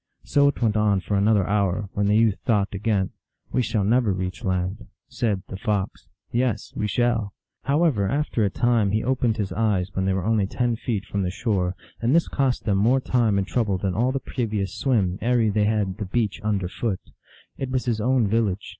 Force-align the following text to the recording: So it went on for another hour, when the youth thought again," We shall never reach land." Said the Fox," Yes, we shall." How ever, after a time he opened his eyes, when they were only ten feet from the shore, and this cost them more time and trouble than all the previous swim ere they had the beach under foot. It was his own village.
So 0.23 0.47
it 0.47 0.59
went 0.63 0.75
on 0.75 0.99
for 1.01 1.15
another 1.15 1.45
hour, 1.47 1.87
when 1.93 2.07
the 2.07 2.17
youth 2.17 2.39
thought 2.43 2.73
again," 2.73 3.11
We 3.53 3.61
shall 3.61 3.83
never 3.83 4.11
reach 4.11 4.43
land." 4.43 4.87
Said 5.07 5.43
the 5.47 5.57
Fox," 5.57 6.07
Yes, 6.31 6.73
we 6.75 6.87
shall." 6.87 7.35
How 7.65 7.83
ever, 7.83 8.09
after 8.09 8.43
a 8.43 8.49
time 8.49 8.93
he 8.93 9.03
opened 9.03 9.37
his 9.37 9.51
eyes, 9.53 9.91
when 9.93 10.05
they 10.05 10.13
were 10.13 10.25
only 10.25 10.47
ten 10.47 10.75
feet 10.75 11.05
from 11.05 11.21
the 11.21 11.29
shore, 11.29 11.75
and 12.01 12.15
this 12.15 12.27
cost 12.27 12.63
them 12.65 12.79
more 12.79 12.99
time 12.99 13.37
and 13.37 13.45
trouble 13.45 13.77
than 13.77 13.93
all 13.93 14.11
the 14.11 14.19
previous 14.19 14.73
swim 14.73 15.19
ere 15.21 15.51
they 15.51 15.65
had 15.65 15.97
the 15.99 16.05
beach 16.05 16.41
under 16.43 16.67
foot. 16.67 17.01
It 17.59 17.69
was 17.69 17.85
his 17.85 18.01
own 18.01 18.27
village. 18.27 18.69